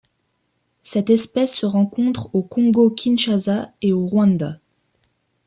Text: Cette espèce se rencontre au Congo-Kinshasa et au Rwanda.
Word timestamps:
Cette 0.81 1.11
espèce 1.11 1.55
se 1.55 1.67
rencontre 1.67 2.33
au 2.33 2.41
Congo-Kinshasa 2.41 3.71
et 3.83 3.93
au 3.93 4.07
Rwanda. 4.07 4.59